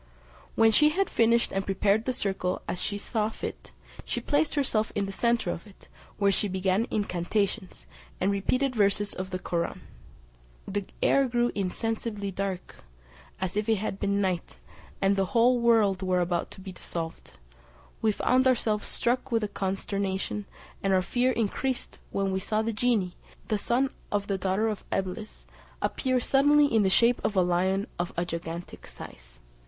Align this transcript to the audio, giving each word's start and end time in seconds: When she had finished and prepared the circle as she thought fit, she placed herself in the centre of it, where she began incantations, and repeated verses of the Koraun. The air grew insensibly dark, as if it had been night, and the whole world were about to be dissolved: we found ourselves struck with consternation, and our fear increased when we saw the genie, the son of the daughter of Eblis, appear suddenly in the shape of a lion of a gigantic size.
When 0.55 0.71
she 0.71 0.89
had 0.89 1.11
finished 1.11 1.51
and 1.53 1.63
prepared 1.63 2.05
the 2.05 2.11
circle 2.13 2.63
as 2.67 2.81
she 2.81 2.97
thought 2.97 3.35
fit, 3.35 3.71
she 4.03 4.19
placed 4.19 4.55
herself 4.55 4.91
in 4.95 5.05
the 5.05 5.11
centre 5.11 5.51
of 5.51 5.67
it, 5.67 5.89
where 6.17 6.31
she 6.31 6.47
began 6.47 6.87
incantations, 6.89 7.85
and 8.19 8.31
repeated 8.31 8.73
verses 8.75 9.13
of 9.13 9.29
the 9.29 9.37
Koraun. 9.37 9.81
The 10.67 10.85
air 11.03 11.27
grew 11.27 11.51
insensibly 11.53 12.31
dark, 12.31 12.77
as 13.39 13.55
if 13.55 13.69
it 13.69 13.75
had 13.75 13.99
been 13.99 14.19
night, 14.19 14.57
and 15.03 15.15
the 15.15 15.25
whole 15.37 15.59
world 15.59 16.01
were 16.01 16.19
about 16.19 16.49
to 16.49 16.61
be 16.61 16.71
dissolved: 16.71 17.33
we 18.01 18.11
found 18.11 18.47
ourselves 18.47 18.87
struck 18.87 19.31
with 19.31 19.53
consternation, 19.53 20.45
and 20.81 20.93
our 20.93 21.03
fear 21.03 21.31
increased 21.31 21.99
when 22.09 22.31
we 22.31 22.39
saw 22.39 22.63
the 22.63 22.73
genie, 22.73 23.17
the 23.49 23.59
son 23.59 23.91
of 24.11 24.25
the 24.25 24.39
daughter 24.39 24.67
of 24.67 24.83
Eblis, 24.91 25.45
appear 25.79 26.19
suddenly 26.19 26.65
in 26.65 26.81
the 26.81 26.89
shape 26.89 27.21
of 27.23 27.35
a 27.35 27.43
lion 27.43 27.85
of 27.99 28.11
a 28.17 28.25
gigantic 28.25 28.87
size. 28.87 29.39